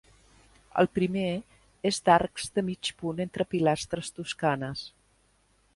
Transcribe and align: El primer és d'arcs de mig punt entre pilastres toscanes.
El 0.83 0.87
primer 0.99 1.25
és 1.89 1.99
d'arcs 2.07 2.49
de 2.57 2.65
mig 2.71 2.91
punt 3.03 3.23
entre 3.27 3.49
pilastres 3.53 4.13
toscanes. 4.21 4.87